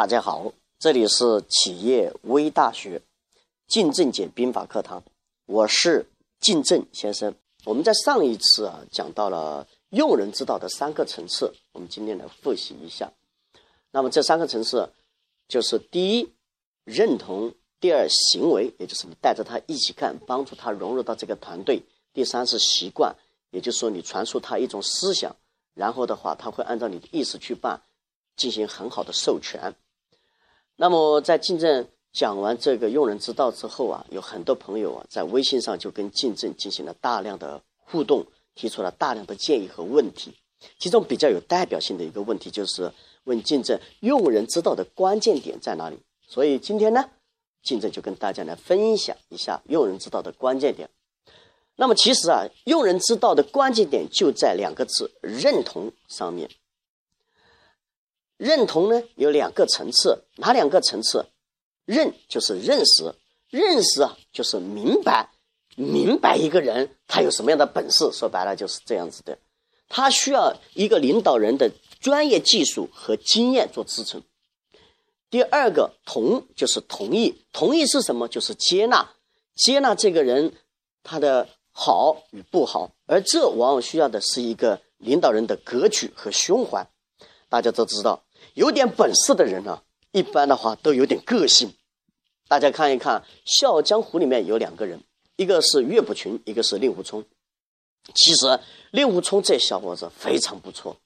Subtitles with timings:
[0.00, 3.02] 大家好，这里是企业微大学
[3.68, 5.04] 靳正解兵法课堂，
[5.44, 6.06] 我是
[6.40, 7.34] 靳正先生。
[7.66, 13.12] 我们在上一次啊讲到了用人之道的三个层次，我们今天来复习一下。
[13.90, 14.88] 那么这三个层次
[15.46, 16.32] 就是第一，
[16.84, 21.82] 认同；第二，行为，也就是你带着他一起干，帮助他融入到这个团队；
[22.14, 23.14] 第三是习惯，
[23.50, 25.36] 也就是说你传输他一种思想。
[25.74, 27.82] 然后的话，他会按照你的意思去办，
[28.34, 29.74] 进行很好的授权。
[30.82, 38.24] 那么在竞争讲完这个用人之道之后啊，有很多朋友啊在微信上就跟竞争进行了大量的互动，
[38.54, 40.32] 提出了大量的建议和问题。
[40.78, 42.90] 其中比较有代表性的一个问题就是
[43.24, 45.98] 问竞争用人之道的关键点在哪里？
[46.26, 47.10] 所以今天呢，
[47.62, 50.88] 竞争就跟大家来分享一下用人之道的关键点。
[51.76, 56.48] 那么其实啊，用人之道的关键点就在两个字“认同”上面。
[58.40, 61.26] 认同呢有两个层次，哪两个层次？
[61.84, 63.14] 认就是认识，
[63.50, 65.30] 认识啊就是明白，
[65.76, 68.10] 明白一个人他有什么样的本事。
[68.12, 69.36] 说白了就是这样子的，
[69.88, 74.22] 他需要一个领导人的专业技术和经验做支撑。
[75.28, 78.26] 第二个同就是同意，同意是什么？
[78.26, 79.10] 就是接纳，
[79.54, 80.54] 接纳这个人
[81.02, 81.48] 他的。
[81.72, 86.84] 好与不好，而这往往需要的是一个领导人的格局和胸怀。
[87.48, 91.72] 大家都知道，有点本事的人呢，一般的话都有点个性。
[92.48, 95.00] 大家看一看《笑傲江湖》里面有两个人，
[95.36, 97.24] 一个是岳不群，一个是令狐冲。
[98.14, 98.58] 其实
[98.90, 100.96] 令狐冲这小伙子非常不错，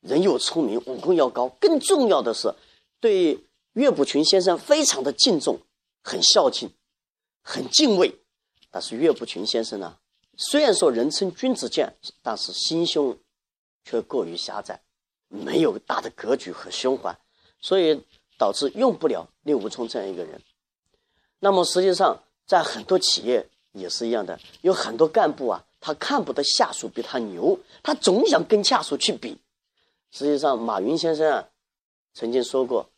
[0.00, 2.54] 人又聪明，武功又高，更重要的是
[3.00, 3.38] 对
[3.74, 5.60] 岳不群先生非常的敬重，
[6.02, 6.70] 很孝敬，
[7.42, 8.20] 很敬畏。
[8.70, 9.96] 但是岳不群先生呢？
[10.36, 13.16] 虽然说人称君子剑，但是心胸
[13.84, 14.82] 却过于狭窄，
[15.32, 17.16] 没有大的格局和胸怀，
[17.60, 18.02] 所以
[18.38, 20.40] 导致用不了令狐冲这样一个人。
[21.40, 29.38] 那么实际上，在很多企业也是一样的，有很多干部啊，他看不得下属比他牛，他总想跟下属去比。
[30.10, 31.48] 实际上，马云先生啊
[32.12, 32.90] 曾经说过，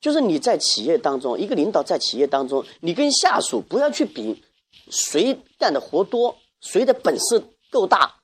[0.00, 4.42] 就是你在企业当中，一个领导在企业当中，你跟下属不要去比
[4.90, 6.38] 谁干的活多。
[6.60, 7.42] 谁的本事
[7.72, 8.21] 够大，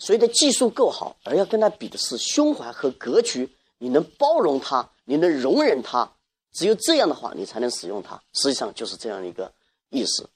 [0.00, 3.48] 谁的技术够好，而要跟他比的是胸怀和格局。
[3.78, 6.16] 你能包容他，你能容忍他，
[6.52, 8.20] 只有这样的话，你才能使用他。
[8.34, 9.52] 实际上就是这样一个
[9.90, 10.28] 意思。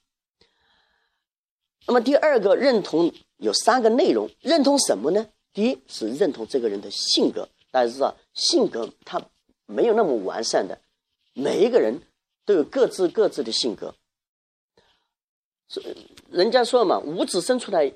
[1.87, 5.27] 那么第二个认同有三个内容，认同什么呢？
[5.53, 7.47] 第一是认同这个人的性格。
[7.69, 9.21] 大家知道，性格他
[9.65, 10.79] 没有那么完善的，
[11.33, 12.01] 每一个人
[12.45, 13.93] 都有各自各自的性格。
[16.29, 17.91] 人家说嘛，五指伸出来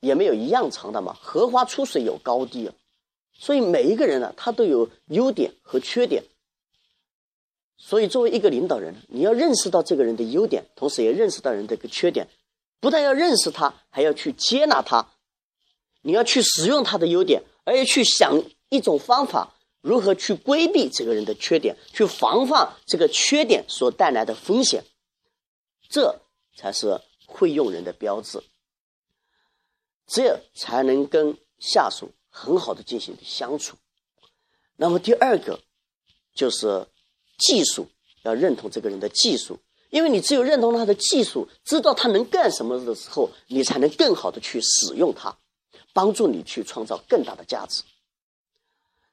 [0.00, 1.16] 也没有一样长的嘛。
[1.20, 2.74] 荷花出水有高低啊，
[3.32, 6.24] 所以每一个人呢，他都有优点和缺点。
[7.76, 12.28] 所以作为一个领导人，你要认识到这个人的优点，同时也认识到人的一个缺点。
[12.80, 15.08] 不但要认识他，还要去接纳他。
[16.02, 24.84] 你要去使用他的优点，而且去想一种方法，如何去规避这个人的缺点，去防范这个缺点所带来的风险。
[25.88, 26.20] 这。
[26.56, 28.42] 才是会用人的标志，
[30.08, 33.76] 这样才能跟下属很好的进行相处。
[34.76, 35.60] 那么第二个
[36.34, 36.86] 就是
[37.38, 37.86] 技术，
[38.22, 39.58] 要认同这个人的技术，
[39.90, 45.36] 因为你只有认同他的技术，知道他能干什么的时候，你才能更好的去使用他，
[45.92, 47.82] 帮助你去创造更大的价值。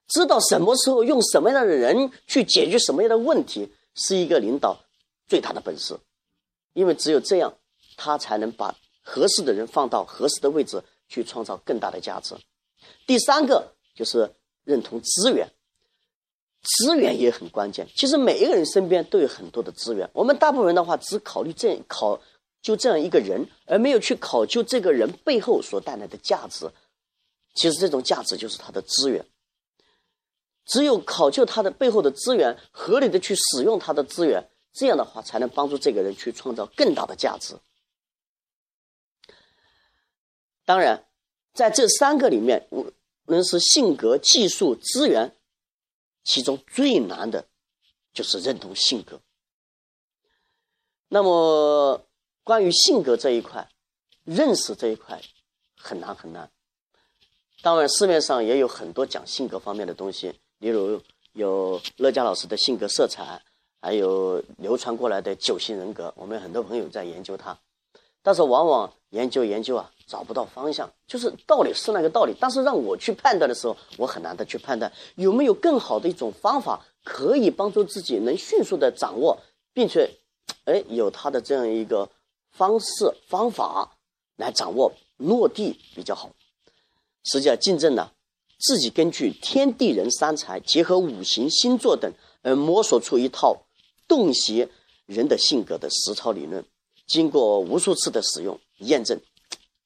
[0.07, 4.79] 知道什么时候用什么样的人去解决什么样的问题，是一个领导
[5.27, 5.99] 最大的本事。
[6.73, 7.57] 因为只有这样，
[7.97, 12.35] 他才能把合适的人放到合适的位置，去创造更大的价值。
[13.05, 14.31] 第三个就是
[14.63, 15.47] 认同资源，
[16.63, 17.87] 资源也很关键。
[17.95, 22.19] 其实每一个人身边都有很多的资源，我们大部分人的话只考虑这考
[22.63, 26.67] 就这样一个人，而没有去考究这个人背后所带来的价值。
[27.53, 29.23] 其实这种价值就是他的资源。
[30.65, 34.43] 只有考究他的背后的资源，合理的去使用他的资源。
[34.73, 37.55] 这样的话，才能帮助这个人去创造更大的价值。
[40.65, 41.05] 当然，
[41.53, 42.91] 在这三个里面，无
[43.25, 45.35] 论是性格、技术、资源，
[46.23, 47.47] 其中最难的
[48.13, 49.21] 就是认同性格。
[51.07, 52.05] 那么，
[52.43, 53.69] 关于性格这一块，
[54.23, 55.21] 认识这一块
[55.77, 56.51] 很难很难。
[57.61, 61.01] 当然，市面上也有很多讲性格方面的东西，例如
[61.33, 63.41] 有乐嘉老师的性格色彩。
[63.81, 67.55] 还有流传过来的九型人格，我们很多朋友在研究它，
[68.25, 70.91] 但是往往研究研究啊，找不到方向。
[71.05, 79.37] 就是道理是那个道理，但是让我去判断的时候，我很难的去判断有没有更好的一种方法可以帮助自己能迅速的掌握，
[79.73, 80.09] 并且，
[80.63, 82.09] 哎，有他的这样一个
[82.49, 83.95] 方式方法
[84.37, 86.31] 来掌握落地比较好。
[87.25, 88.09] 实际上，竞争呢，
[88.59, 92.11] 自己根据天地人三才结合五行星座等，
[92.41, 93.61] 而摸索出一套
[94.07, 94.67] 洞悉
[95.05, 96.65] 人的性格的实操理论，
[97.05, 99.19] 经过无数次的使用验证，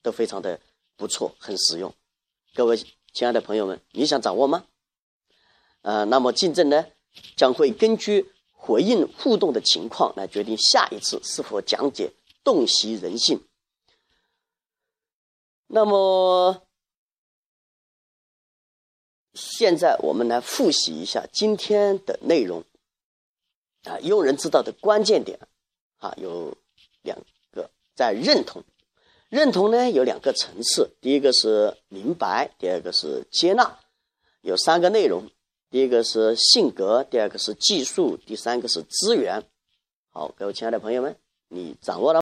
[0.02, 0.60] 都非常的
[0.96, 1.94] 不错，很实用。
[2.54, 2.78] 各位
[3.14, 4.66] 亲爱的朋友们，你想掌握吗？
[5.82, 6.86] 呃，那么竞争呢，
[7.36, 12.12] 将会根据回应互动的情况来决定下一次是否讲解
[12.44, 13.42] 洞悉人性。
[15.68, 16.64] 那么。
[19.36, 22.66] 现在我们来复习一下今天的内容，
[23.84, 25.40] 啊，用人之道的关键点，
[26.00, 26.58] 啊，有
[27.02, 27.18] 两
[27.52, 28.64] 个，在认同，
[29.30, 33.80] 认同呢有两个层次，第一个是明白，第二个是接纳，
[34.42, 35.30] 有三个内容，
[35.70, 39.44] 第一个是性格，第二个是技术，第三个是资源。
[40.12, 41.16] 好，各位亲爱的朋友们，
[41.48, 42.18] 你掌握了。